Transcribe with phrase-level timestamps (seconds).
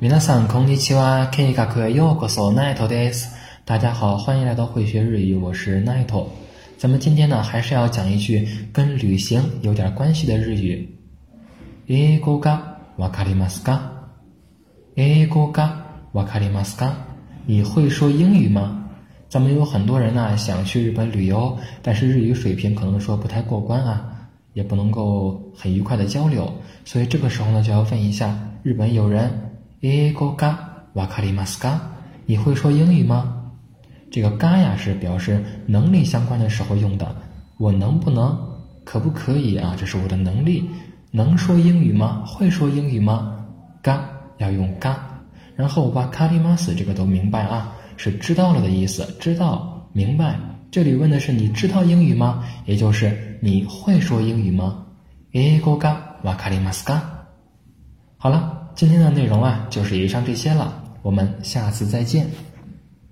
[0.00, 1.28] 皆さんこんにちは。
[1.30, 3.28] ケイカクヨコソ奈头です。
[3.64, 6.30] 大家好，欢迎来到会学日语，我是奈头。
[6.76, 10.88] 咱们今天呢，还是要讲一句跟旅行有点关系的日语。
[11.86, 13.78] 英語がわかりますか？
[14.96, 16.92] 英語がわかりますか？
[17.46, 18.78] 你会说英语吗？
[19.28, 26.52] 咱们有很多人呢想去日本旅游，但是日语水平可能说不太过关啊，也不能够很愉快的交流，
[26.84, 29.30] 所以这个时候呢就要问一下日本友人，
[29.80, 31.78] 英語がわかりますか？
[32.26, 33.52] 你会说英语吗？
[34.10, 37.14] 这个が呀是表示能力相关的时候用的，
[37.58, 38.38] 我能不能，
[38.84, 39.74] 可不可以啊？
[39.76, 40.68] 这是我的能力，
[41.10, 42.24] 能说英语吗？
[42.26, 43.46] 会说英语吗？
[43.82, 44.00] が
[44.38, 44.96] 要用が，
[45.56, 47.72] 然后わかります这个都明白啊。
[47.96, 50.38] 是知道了的意思，知道明白。
[50.70, 52.44] 这里问的是你知道英语吗？
[52.64, 54.86] 也就是你会说英语吗？
[55.32, 57.00] 英語がわかりますか？
[58.18, 60.71] 好了， 今天的内容啊，就是以上这些了。
[61.01, 62.27] 我们下次再见。